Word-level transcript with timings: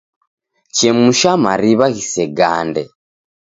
Chemusha 0.75 1.31
mariw'a 1.43 1.87
ghisegande. 1.95 2.83